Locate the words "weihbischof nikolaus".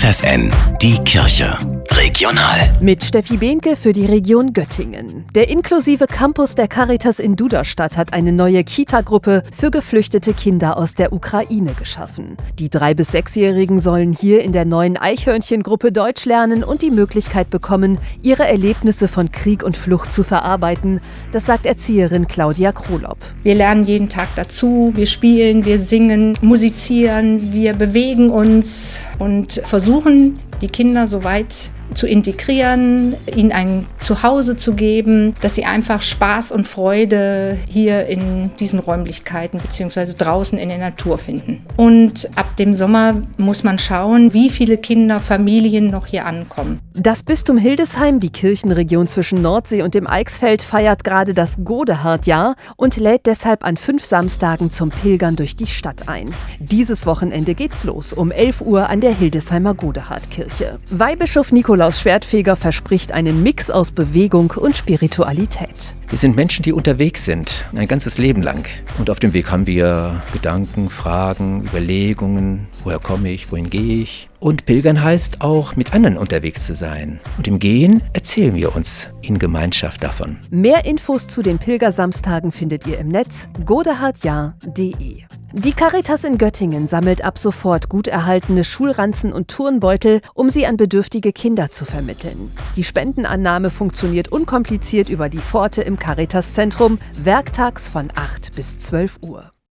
60.90-62.00